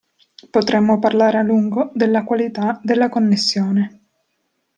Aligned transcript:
Potremmo 0.49 0.97
parlare 0.97 1.37
a 1.37 1.43
lungo 1.43 1.91
della 1.93 2.23
qualità 2.23 2.79
della 2.83 3.07
connessione. 3.07 4.07